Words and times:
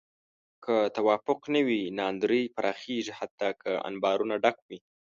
که 0.63 0.75
توافق 0.97 1.39
نه 1.53 1.61
وي، 1.67 1.81
ناندرۍ 1.97 2.43
پراخېږي 2.55 3.13
حتی 3.19 3.49
که 3.61 3.71
انبارونه 3.89 4.35
ډک 4.43 4.57
وي. 4.69 4.79